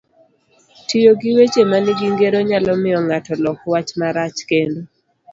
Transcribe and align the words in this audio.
Tiyo 0.87 1.11
gi 1.21 1.31
weche 1.37 1.61
manigi 1.71 2.07
ngero 2.13 2.39
nyalo 2.49 2.71
miyo 2.81 2.99
ng'ato 3.07 3.33
lok 3.43 3.59
wach 3.71 3.89
marach, 3.99 4.37
kendo 4.49 4.81